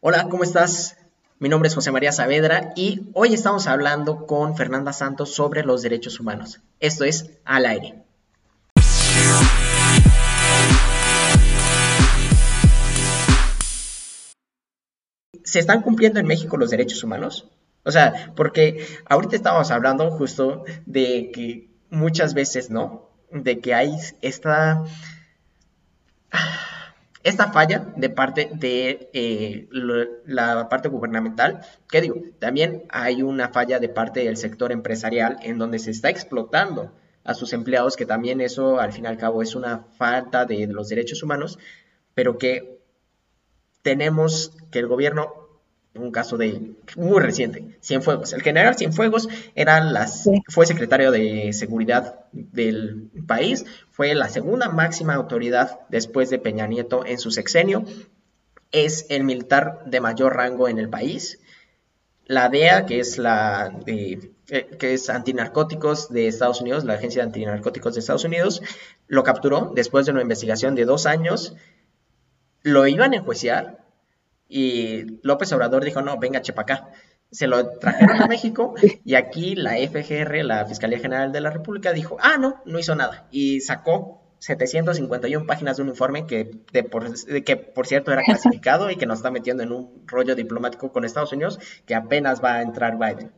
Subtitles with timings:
[0.00, 0.96] Hola, ¿cómo estás?
[1.40, 5.82] Mi nombre es José María Saavedra y hoy estamos hablando con Fernanda Santos sobre los
[5.82, 6.60] derechos humanos.
[6.78, 8.04] Esto es Al aire.
[15.42, 17.50] ¿Se están cumpliendo en México los derechos humanos?
[17.82, 23.96] O sea, porque ahorita estábamos hablando justo de que muchas veces no, de que hay
[24.22, 24.84] esta
[27.22, 29.68] esta falla de parte de eh,
[30.26, 35.58] la parte gubernamental, que digo, también hay una falla de parte del sector empresarial en
[35.58, 36.92] donde se está explotando
[37.24, 40.66] a sus empleados, que también eso al fin y al cabo es una falta de
[40.66, 41.58] los derechos humanos,
[42.14, 42.80] pero que
[43.82, 45.37] tenemos que el gobierno
[45.98, 48.32] un caso de muy reciente, Cienfuegos.
[48.32, 55.14] El general Cienfuegos era las, fue secretario de seguridad del país, fue la segunda máxima
[55.14, 57.84] autoridad después de Peña Nieto en su sexenio,
[58.72, 61.40] es el militar de mayor rango en el país.
[62.26, 67.22] La DEA, que es la de, eh, que es antinarcóticos de Estados Unidos, la agencia
[67.22, 68.62] de antinarcóticos de Estados Unidos,
[69.06, 71.54] lo capturó después de una investigación de dos años.
[72.62, 73.87] Lo iban a enjuiciar,
[74.48, 76.88] y López Obrador dijo, no, venga, chepa acá.
[77.30, 78.74] Se lo trajeron a México
[79.04, 82.94] y aquí la FGR, la Fiscalía General de la República, dijo, ah, no, no hizo
[82.94, 83.28] nada.
[83.30, 87.12] Y sacó 751 páginas de un informe que, de por,
[87.44, 91.04] que por cierto era clasificado y que nos está metiendo en un rollo diplomático con
[91.04, 93.32] Estados Unidos que apenas va a entrar Biden.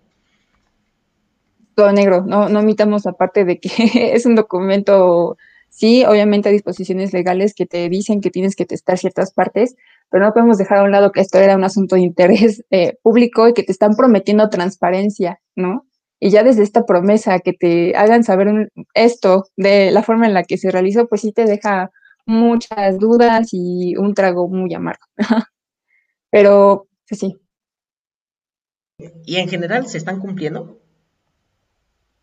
[1.75, 3.71] Todo negro, no, no omitamos aparte de que
[4.15, 5.39] es un documento,
[5.71, 9.77] sí, obviamente hay disposiciones legales que te dicen que tienes que testar ciertas partes,
[10.11, 12.99] pero no podemos dejar a un lado que esto era un asunto de interés eh,
[13.03, 15.87] público y que te están prometiendo transparencia, ¿no?
[16.19, 20.43] Y ya desde esta promesa que te hagan saber esto de la forma en la
[20.43, 21.91] que se realizó, pues sí te deja
[22.27, 25.03] muchas dudas y un trago muy amargo.
[26.31, 27.41] pero, pues sí.
[29.25, 30.79] ¿Y en general se están cumpliendo?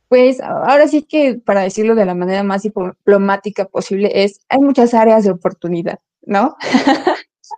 [0.09, 4.93] Pues ahora sí que, para decirlo de la manera más diplomática posible, es, hay muchas
[4.93, 6.55] áreas de oportunidad, ¿no?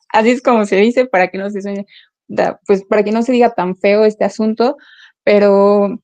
[0.09, 1.85] así es como se dice, para que no se suene,
[2.65, 4.77] pues para que no se diga tan feo este asunto,
[5.23, 5.99] pero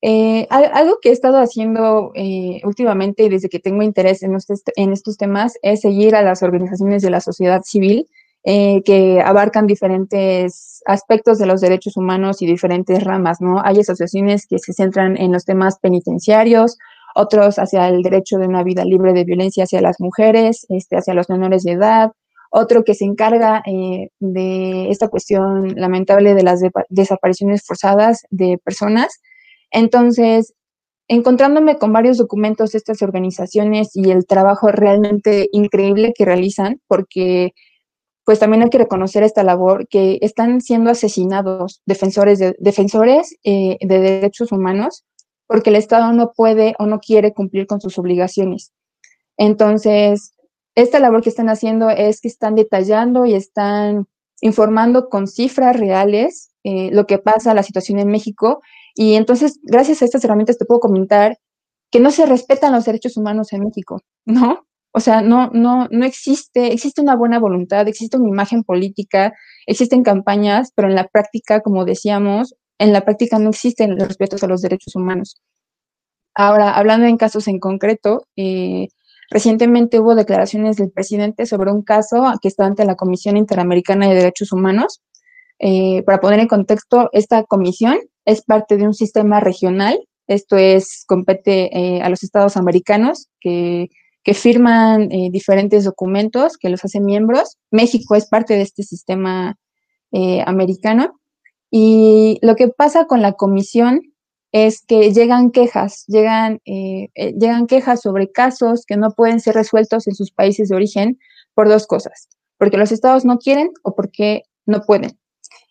[0.00, 4.36] eh, algo que he estado haciendo eh, últimamente y desde que tengo interés en,
[4.76, 8.06] en, estos temas es seguir a las organizaciones de la sociedad civil
[8.44, 13.60] eh, que abarcan diferentes aspectos de los derechos humanos y diferentes ramas, ¿no?
[13.64, 16.78] Hay asociaciones que se centran en los temas penitenciarios,
[17.16, 21.14] otros hacia el derecho de una vida libre de violencia hacia las mujeres, este, hacia
[21.14, 22.12] los menores de edad,
[22.50, 29.20] otro que se encarga eh, de esta cuestión lamentable de las desapariciones forzadas de personas.
[29.70, 30.54] Entonces,
[31.08, 37.52] encontrándome con varios documentos de estas organizaciones y el trabajo realmente increíble que realizan, porque
[38.24, 43.78] pues también hay que reconocer esta labor, que están siendo asesinados defensores de, defensores, eh,
[43.80, 45.06] de derechos humanos,
[45.46, 48.70] porque el Estado no puede o no quiere cumplir con sus obligaciones.
[49.38, 50.34] Entonces,
[50.82, 54.06] esta labor que están haciendo es que están detallando y están
[54.40, 58.60] informando con cifras reales eh, lo que pasa, la situación en México.
[58.94, 61.36] Y entonces, gracias a estas herramientas te puedo comentar
[61.90, 64.66] que no se respetan los derechos humanos en México, ¿no?
[64.92, 69.32] O sea, no, no, no existe, existe una buena voluntad, existe una imagen política,
[69.66, 74.44] existen campañas, pero en la práctica, como decíamos, en la práctica no existen los respetos
[74.44, 75.40] a los derechos humanos.
[76.34, 78.88] Ahora, hablando en casos en concreto, eh,
[79.30, 84.14] Recientemente hubo declaraciones del presidente sobre un caso que está ante la Comisión Interamericana de
[84.14, 85.02] Derechos Humanos.
[85.58, 91.04] Eh, para poner en contexto, esta comisión es parte de un sistema regional, esto es,
[91.06, 93.88] compete eh, a los estados americanos que,
[94.34, 97.56] firman eh, diferentes documentos que los hacen miembros.
[97.70, 99.56] México es parte de este sistema
[100.44, 101.18] americano.
[101.70, 104.02] Y lo que pasa con la comisión
[104.52, 109.54] es que llegan quejas, llegan, eh, eh, llegan quejas sobre casos que no pueden ser
[109.54, 111.18] resueltos en sus países de origen
[111.54, 115.18] por dos cosas, porque los estados no quieren o porque no pueden.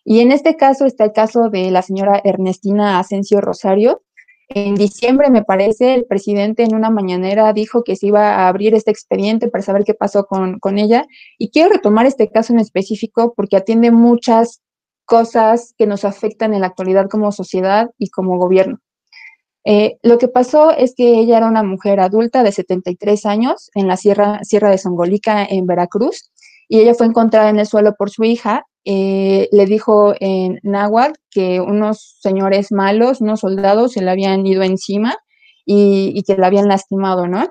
[0.04, 4.02] Y en este caso está el caso de la señora Ernestina Asensio Rosario.
[4.48, 8.74] En diciembre, me parece, el presidente en una mañanera dijo que se iba a abrir
[8.74, 11.04] este expediente para saber qué pasó con, con ella.
[11.36, 14.62] Y quiero retomar este caso en específico porque atiende muchas
[15.08, 18.78] cosas que nos afectan en la actualidad como sociedad y como gobierno.
[19.64, 23.88] Eh, lo que pasó es que ella era una mujer adulta de 73 años en
[23.88, 26.30] la Sierra, Sierra de Songolica, en Veracruz,
[26.68, 28.66] y ella fue encontrada en el suelo por su hija.
[28.84, 34.62] Eh, le dijo en náhuatl que unos señores malos, unos soldados, se le habían ido
[34.62, 35.16] encima
[35.64, 37.48] y, y que la habían lastimado, ¿no?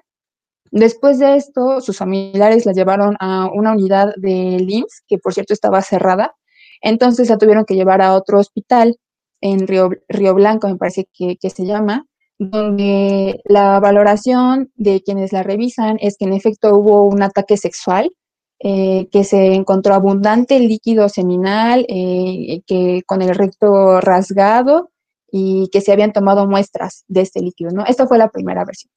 [0.69, 5.53] Después de esto, sus familiares la llevaron a una unidad de LIMS, que por cierto
[5.53, 6.35] estaba cerrada,
[6.81, 8.97] Entonces la tuvieron que llevar a otro hospital
[9.41, 12.05] en Río, Blanco, me parece que, que se llama,
[12.39, 18.11] donde la valoración de quienes la revisan es que en efecto hubo un ataque sexual,
[18.59, 24.89] eh, que se encontró abundante líquido seminal, eh, que con el recto rasgado
[25.31, 27.85] y que se habían tomado muestras de este líquido, ¿no?
[27.85, 28.91] Esta fue la primera versión.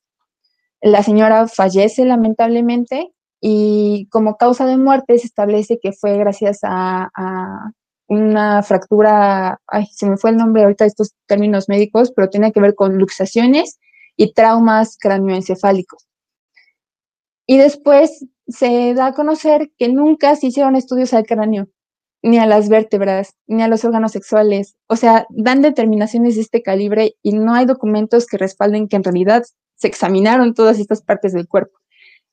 [0.80, 7.10] La señora fallece lamentablemente y como causa de muerte se establece que fue gracias a,
[8.08, 12.50] una fractura, ay, se me fue el nombre ahorita de estos términos médicos, pero tiene
[12.50, 13.78] que ver con luxaciones
[14.16, 16.08] y traumas cráneoencefálicos.
[17.46, 21.68] Y después se da a conocer que nunca se hicieron estudios al cráneo,
[22.20, 24.76] ni a las vértebras, ni a los órganos sexuales.
[24.88, 29.04] O sea, dan determinaciones de este calibre y no hay documentos que respalden que en
[29.04, 29.44] realidad
[29.76, 31.79] se examinaron todas estas partes del cuerpo.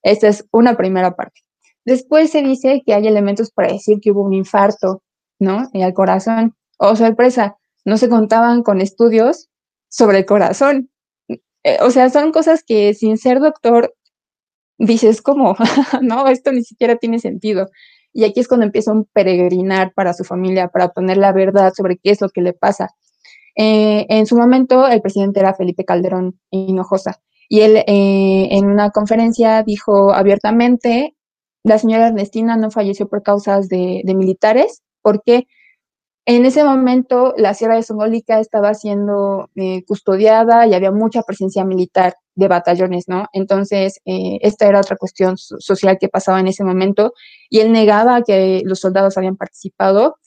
[0.08, 1.42] Esta es una primera parte.
[1.84, 5.04] Después se dice que hay elementos para decir que hubo un infarto,
[5.38, 5.70] ¿no?
[5.74, 6.56] Y al corazón.
[6.78, 9.50] Oh, sorpresa, no se contaban con estudios
[9.90, 10.90] sobre el corazón.
[11.28, 13.94] Eh, o sea, son cosas que sin ser doctor
[14.78, 15.58] dices como,
[16.02, 17.68] no, esto ni siquiera tiene sentido.
[18.14, 21.98] Y aquí es cuando empieza un peregrinar para su familia, para obtener la verdad sobre
[21.98, 22.92] qué es lo que le pasa.
[23.58, 28.92] Eh, en su momento, el presidente era Felipe Calderón Hinojosa, y él eh, en una
[28.92, 31.16] conferencia dijo abiertamente,
[31.64, 35.48] la señora Ernestina no falleció por causas de, militares, porque
[36.26, 41.64] en ese momento la Sierra de Songolica estaba siendo eh, custodiada y había mucha presencia
[41.64, 43.28] militar de batallones, ¿no?
[43.34, 47.14] Entonces, eh, esta era otra cuestión social que pasaba en ese momento
[47.50, 50.18] y él negaba que los soldados habían participado,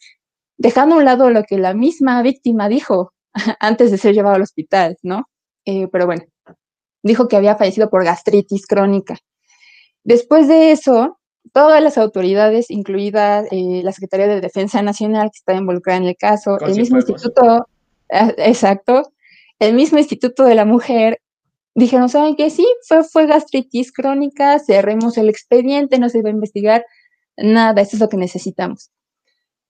[0.59, 3.13] dejando a un lado lo que la misma víctima dijo
[3.61, 5.29] antes de ser llevado al hospital, ¿no?
[5.65, 6.23] Eh, pero bueno,
[7.03, 9.19] dijo que había fallecido por gastritis crónica.
[10.05, 11.19] Después de eso,
[11.53, 16.17] todas las autoridades, incluida eh, la Secretaría de Defensa Nacional, que está involucrada en el
[16.17, 17.67] caso, el mismo instituto,
[18.11, 19.13] ah, exacto,
[19.59, 21.21] el mismo Instituto de la Mujer,
[21.75, 22.51] dijeron, ¿saben qué?
[22.51, 26.85] Sí, fue, fue gastritis crónica, cerremos el expediente, no se va a investigar
[27.37, 28.91] nada, eso es lo que necesitamos.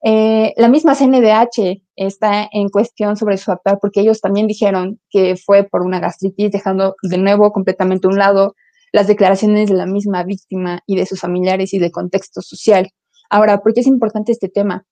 [0.02, 5.36] Eh, la misma CNDH está en cuestión sobre su actuar porque ellos también dijeron que
[5.36, 8.54] fue por una gastritis, dejando de nuevo completamente a un lado
[8.92, 12.90] las declaraciones de la misma víctima y de sus familiares y del contexto social.
[13.28, 14.84] Ahora, ¿por qué es importante este tema?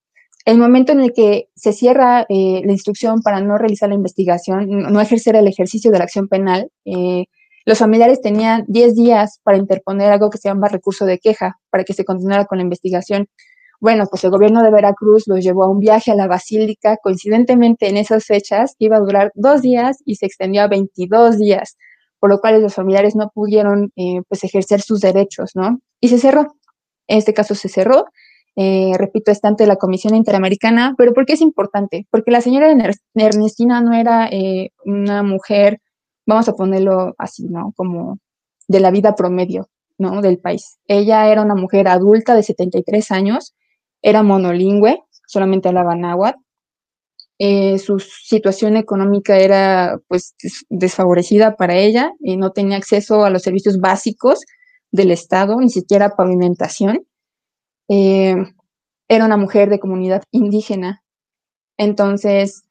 [0.44, 4.68] El momento en el que se cierra eh, la instrucción para no realizar la investigación,
[4.68, 7.24] no ejercer el ejercicio de la acción penal, eh,
[7.66, 11.84] los familiares tenían 10 días para interponer algo que se llama recurso de queja para
[11.84, 13.28] que se continuara con la investigación.
[13.80, 17.88] Bueno, pues el gobierno de Veracruz los llevó a un viaje a la basílica, coincidentemente
[17.88, 21.76] en esas fechas, iba a durar dos días y se extendió a 22 días
[22.18, 25.80] por lo cual los familiares no pudieron eh, pues ejercer sus derechos, ¿no?
[26.00, 26.56] Y se cerró.
[27.06, 28.06] En este caso se cerró,
[28.56, 32.06] eh, repito, está ante la Comisión Interamericana, pero ¿por qué es importante?
[32.10, 32.74] Porque la señora
[33.14, 35.80] Ernestina no era eh, una mujer,
[36.26, 37.72] vamos a ponerlo así, ¿no?
[37.76, 38.18] Como
[38.66, 40.20] de la vida promedio, ¿no?
[40.20, 40.78] Del país.
[40.86, 43.54] Ella era una mujer adulta de 73 años,
[44.02, 46.38] era monolingüe, solamente hablaba náhuatl,
[47.40, 50.34] eh, su situación económica era pues
[50.68, 54.40] desfavorecida para ella y no tenía acceso a los servicios básicos
[54.90, 57.06] del Estado, ni siquiera pavimentación.
[57.88, 58.34] Eh,
[59.08, 61.04] era una mujer de comunidad indígena.
[61.76, 62.64] Entonces,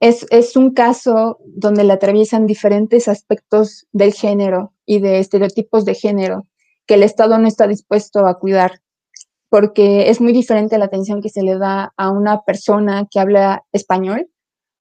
[0.00, 5.94] es, es, un caso donde le atraviesan diferentes aspectos del género y de estereotipos de
[5.94, 6.46] género
[6.86, 8.80] que el Estado no está dispuesto a cuidar
[9.48, 13.64] porque es muy diferente la atención que se le da a una persona que habla
[13.72, 14.28] español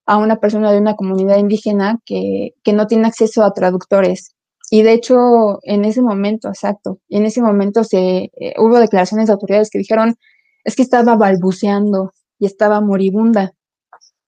[0.08, 4.36] a una persona de una comunidad indígena que, no tiene acceso a traductores.
[4.72, 9.34] Y de hecho, en ese momento, exacto, en ese momento se, eh, hubo declaraciones de
[9.34, 10.16] autoridades que dijeron,
[10.64, 13.54] es que estaba balbuceando y estaba moribunda.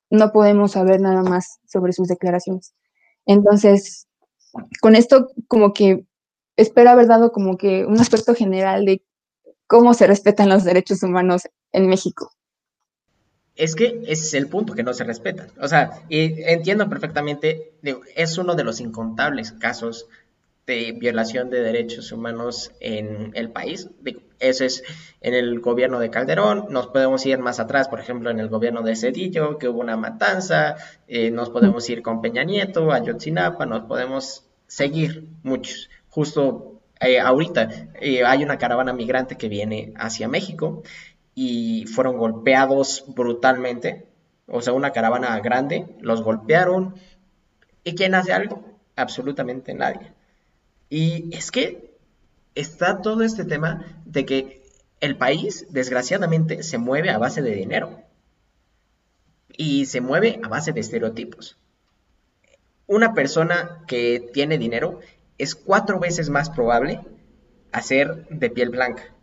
[0.10, 2.74] No podemos saber nada más sobre sus declaraciones.
[3.26, 4.08] Entonces,
[4.82, 6.06] con esto como que
[6.58, 9.02] espero haber dado como que un aspecto general de
[9.70, 12.34] cómo se respetan los derechos humanos en México.
[13.56, 15.52] Es que es el punto, que no se respetan.
[15.62, 17.74] O sea, entiendo perfectamente,
[18.16, 20.08] es uno de los incontables casos
[20.66, 23.90] de violación de derechos humanos en el país.
[24.40, 24.84] eso es
[25.22, 28.82] en el gobierno de Calderón, nos podemos ir más atrás, por ejemplo, en el gobierno
[28.82, 33.86] de Cedillo, que hubo una matanza, eh, nos podemos ir con Peña Nieto, Ayotzinapa, nos
[33.86, 35.90] podemos seguir muchos.
[36.10, 36.69] Justo
[37.00, 37.70] eh, ahorita
[38.02, 40.84] eh, hay una caravana migrante que viene hacia México
[41.34, 44.06] y fueron golpeados brutalmente.
[44.48, 46.96] O sea, una caravana grande, los golpearon.
[47.84, 48.64] ¿Y quién hace algo?
[48.96, 50.12] Absolutamente nadie.
[50.90, 51.98] Y es que
[52.56, 54.64] está todo este tema de que
[55.00, 58.02] el país, desgraciadamente, se mueve a base de dinero.
[59.56, 61.58] Y se mueve a base de estereotipos.
[62.88, 65.00] Una persona que tiene dinero
[65.40, 67.02] es cuatro veces más probable
[67.72, 69.16] a ser de piel blanca.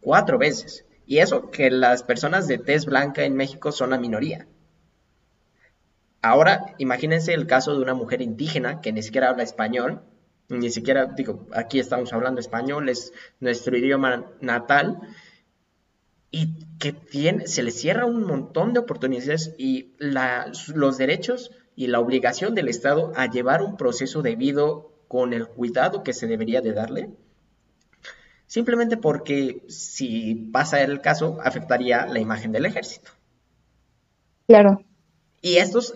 [0.00, 0.86] Cuatro veces.
[1.06, 4.46] Y eso que las personas de tez blanca en México son la minoría.
[6.22, 10.02] Ahora, imagínense el caso de una mujer indígena que ni siquiera habla español,
[10.48, 15.00] ni siquiera, digo, aquí estamos hablando español, es nuestro idioma natal,
[16.30, 22.00] y que tiene, se le cierra un montón de oportunidades y los derechos y la
[22.00, 26.72] obligación del Estado a llevar un proceso debido con el cuidado que se debería de
[26.72, 27.10] darle,
[28.46, 33.10] simplemente porque si pasa el caso afectaría la imagen del ejército.
[34.46, 34.82] Claro.
[35.40, 35.94] Y estos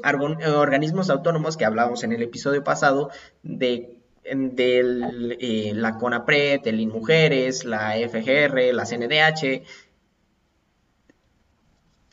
[0.56, 3.10] organismos autónomos que hablábamos en el episodio pasado
[3.42, 3.98] de
[4.34, 9.62] de eh, la CONAPRED, el INMUJERES, la FGR, la CNDH,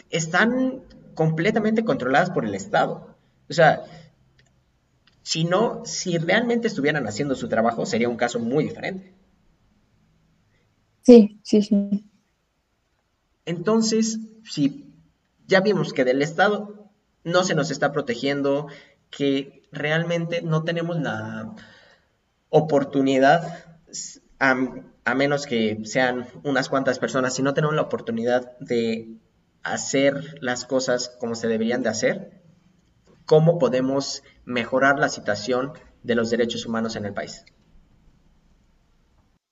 [0.10, 0.82] están
[1.14, 3.15] completamente controladas por el Estado.
[3.50, 3.84] O sea,
[5.24, 9.14] si no, si realmente estuvieran haciendo su trabajo, sería un caso muy diferente.
[11.02, 12.10] Sí, sí, sí.
[13.46, 14.94] Entonces, si
[15.48, 16.90] ya vimos que del Estado
[17.24, 18.68] no se nos está protegiendo,
[19.10, 21.56] que realmente no tenemos la
[22.50, 23.66] oportunidad,
[24.40, 29.18] a, menos que sean unas cuantas personas, si no tenemos la oportunidad de
[29.64, 32.45] hacer las cosas como se deberían de hacer,
[33.26, 37.44] ¿cómo podemos mejorar la situación de los derechos humanos en el país?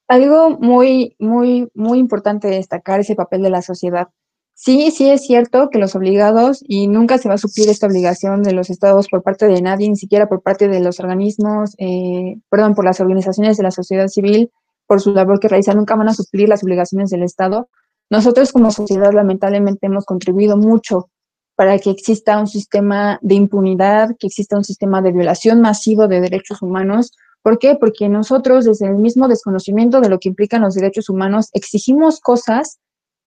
[0.08, 4.10] Algo muy, muy, muy importante destacar es el papel de la sociedad.
[4.56, 8.44] Sí, sí es cierto que los obligados, y nunca se va a suplir esta obligación
[8.44, 12.38] de los estados por parte de nadie, ni siquiera por parte de los organismos, eh,
[12.50, 14.52] perdón, por las organizaciones de la sociedad civil,
[14.86, 17.68] por su labor que realizan, nunca van a suplir las obligaciones del Estado.
[18.12, 21.10] Nosotros como sociedad lamentablemente hemos contribuido mucho
[21.56, 26.22] para que exista un sistema de impunidad, que exista un sistema de violación masivo de
[26.22, 27.12] derechos humanos.
[27.42, 27.76] ¿Por qué?
[27.76, 32.80] Porque nosotros, desde el mismo desconocimiento de lo que implican los derechos humanos, exigimos cosas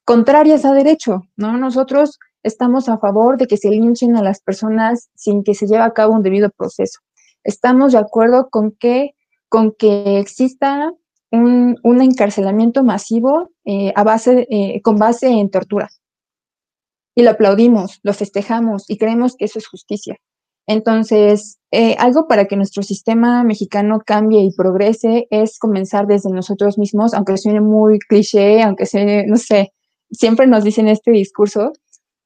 [0.05, 1.57] contrarias a derecho, ¿no?
[1.57, 5.83] Nosotros estamos a favor de que se linchen a las personas sin que se lleve
[5.83, 7.01] a cabo un debido proceso.
[7.45, 9.15] Estamos de acuerdo con que,
[9.49, 10.93] con que exista
[11.33, 15.89] un, encarcelamiento masivo eh, a base, eh, con base en tortura.
[17.17, 20.17] Y lo aplaudimos, lo festejamos y creemos que eso es justicia.
[20.69, 26.77] Entonces, eh, algo para que nuestro sistema mexicano cambie y progrese es comenzar desde nosotros
[26.77, 29.73] mismos, aunque suene muy cliché, aunque suene, no sé,
[30.11, 31.73] siempre nos dicen este discurso,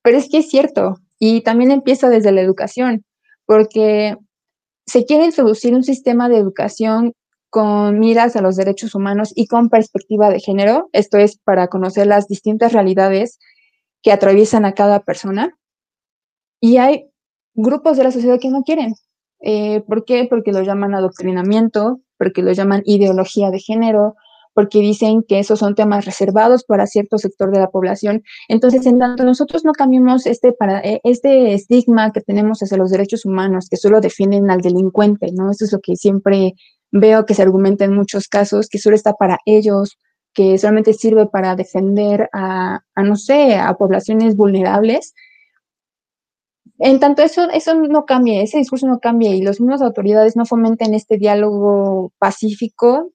[0.03, 3.05] pero es que es cierto, y también empieza desde la educación,
[3.45, 4.17] porque
[4.87, 7.13] se quiere introducir un sistema de educación
[7.51, 12.07] con miras a los derechos humanos y con perspectiva de género, esto es para conocer
[12.07, 13.39] las distintas realidades
[14.03, 15.57] que atraviesan a cada persona.
[16.61, 17.11] Y hay
[17.55, 18.95] grupos de la sociedad que no quieren.
[19.41, 20.27] Eh, ¿Por qué?
[20.29, 24.15] Porque lo llaman adoctrinamiento, porque lo llaman ideología de género,
[24.55, 28.23] porque dicen que esos son temas reservados para cierto sector de la población.
[28.49, 30.55] Entonces, en tanto nosotros no cambiemos este,
[30.85, 35.51] eh, este estigma que tenemos hacia los derechos humanos, que solo defienden al delincuente, ¿no?
[35.51, 36.55] Eso es lo que siempre
[36.93, 39.97] veo que se argumenta en muchos casos, que solo está para ellos,
[40.33, 45.15] que solamente sirve para defender a, a no sé, a poblaciones vulnerables.
[46.79, 50.47] En tanto eso, eso no cambie, ese discurso no cambie y los mismos autoridades no
[50.47, 53.13] fomenten este diálogo pacífico,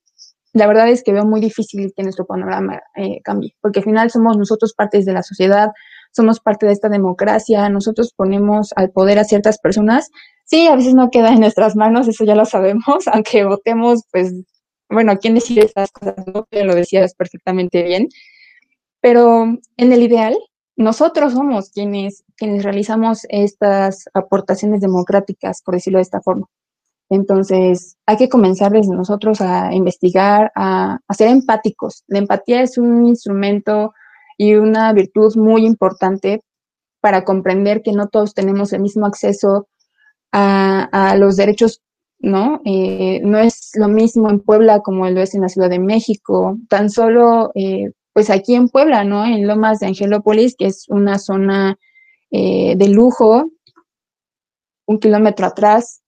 [0.56, 4.10] la verdad es que veo muy difícil que nuestro panorama eh, cambie, porque al final
[4.10, 5.72] somos nosotros partes de la sociedad,
[6.14, 10.10] somos parte de esta democracia, nosotros ponemos al poder a ciertas personas.
[10.46, 14.34] Sí, a veces no queda en nuestras manos, eso ya lo sabemos, aunque votemos, pues,
[14.90, 16.16] bueno, ¿quién decide estas cosas?
[16.28, 16.48] ¿no?
[16.52, 18.10] Lo decías perfectamente bien.
[19.02, 19.44] Pero
[19.78, 20.36] en el ideal,
[20.76, 26.48] nosotros somos quienes, quienes realizamos estas aportaciones democráticas, por decirlo de esta forma.
[27.10, 32.04] Entonces, hay que comenzar desde nosotros a investigar, a, ser empáticos.
[32.08, 33.94] La empatía es un instrumento
[34.38, 36.42] y una virtud muy importante
[37.00, 39.68] para comprender que no todos tenemos el mismo acceso
[40.32, 41.82] a, los derechos,
[42.26, 42.62] ¿no?
[42.66, 46.58] Eh, no es lo mismo en Puebla como lo es en la Ciudad de México.
[46.68, 49.26] Tan solo, eh, pues aquí en Puebla, ¿no?
[49.26, 51.78] En Lomas de Angelópolis, que es una zona
[52.32, 53.50] eh, de lujo,
[54.88, 56.02] un kilómetro atrás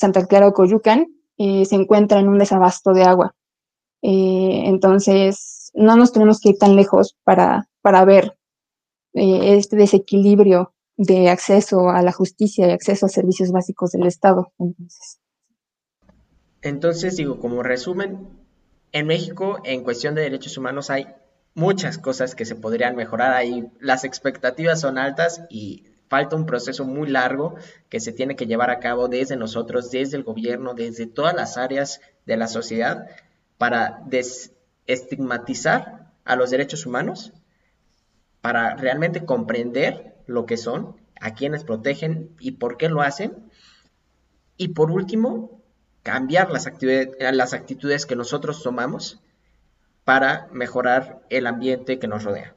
[0.00, 3.34] Santa Clara Coyucan, eh, se encuentra en un desabasto de agua.
[4.02, 8.36] Eh, entonces, no nos tenemos que ir tan lejos para, para ver
[9.12, 14.52] eh, este desequilibrio de acceso a la justicia y acceso a servicios básicos del Estado.
[14.58, 15.19] Entonces.
[16.62, 18.28] Entonces, digo, como resumen,
[18.92, 21.06] en México, en cuestión de derechos humanos, hay
[21.54, 23.70] muchas cosas que se podrían mejorar ahí.
[23.80, 27.54] Las expectativas son altas y falta un proceso muy largo
[27.88, 31.56] que se tiene que llevar a cabo desde nosotros, desde el gobierno, desde todas las
[31.56, 33.06] áreas de la sociedad
[33.58, 37.32] para desestigmatizar a los derechos humanos,
[38.40, 43.50] para realmente comprender lo que son, a quienes protegen y por qué lo hacen.
[44.56, 45.59] Y por último,
[46.02, 49.20] cambiar las actitudes, las actitudes que nosotros tomamos
[50.04, 52.54] para mejorar el ambiente que nos rodea.